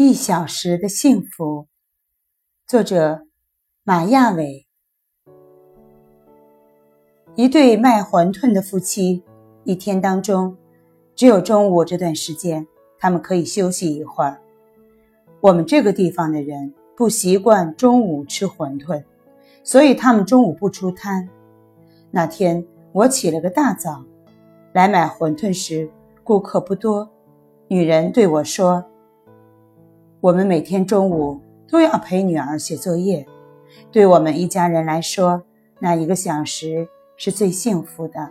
[0.00, 1.66] 一小时的幸福，
[2.68, 3.26] 作者
[3.82, 4.64] 马亚伟。
[7.34, 9.24] 一对卖馄饨的夫妻，
[9.64, 10.56] 一天当中
[11.16, 12.64] 只有中午这段时间，
[12.96, 14.40] 他们可以休息一会儿。
[15.40, 19.02] 我们这个地方的人不习惯中午吃馄饨，
[19.64, 21.28] 所以他们中午不出摊。
[22.12, 24.04] 那天我起了个大早，
[24.72, 25.90] 来买馄饨时，
[26.22, 27.10] 顾客不多。
[27.66, 28.84] 女人对我说。
[30.20, 33.24] 我们每天中午都要陪女儿写作业，
[33.92, 35.44] 对我们一家人来说，
[35.78, 38.28] 那一个小时是最幸福的。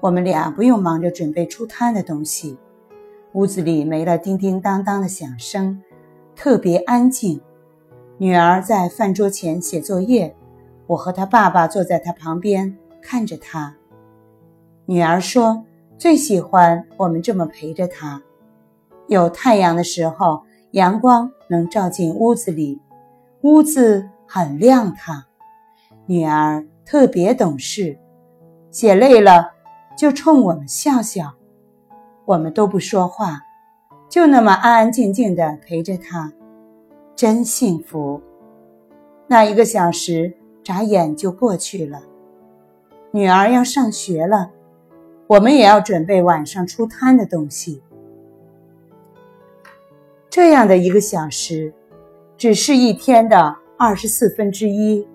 [0.00, 2.58] 我们俩不用忙着准备出摊的东西，
[3.34, 5.80] 屋子里没了叮叮当当的响声，
[6.34, 7.40] 特别安静。
[8.18, 10.34] 女儿在饭桌前写作业，
[10.88, 13.76] 我和她爸爸坐在她旁边看着她。
[14.86, 15.64] 女儿说
[15.96, 18.20] 最喜欢我们这么陪着她，
[19.06, 20.42] 有太阳的时候。
[20.72, 22.80] 阳光能照进屋子里，
[23.42, 25.22] 屋子很亮堂。
[26.06, 27.98] 女儿特别懂事，
[28.70, 29.50] 写累了
[29.98, 31.34] 就冲我们笑笑，
[32.24, 33.42] 我们都不说话，
[34.08, 36.32] 就那么安安静静的陪着她，
[37.14, 38.22] 真幸福。
[39.26, 42.00] 那一个小时眨眼就过去了。
[43.10, 44.50] 女儿要上学了，
[45.26, 47.82] 我们也要准备晚上出摊的东西。
[50.32, 51.70] 这样的一个小时，
[52.38, 55.06] 只是一天的二十四分之一，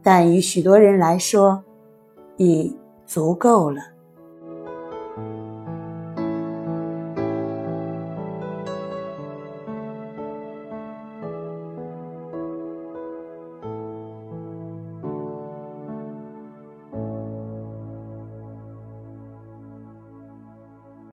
[0.00, 1.60] 但于许多人来说，
[2.36, 3.82] 已足够了。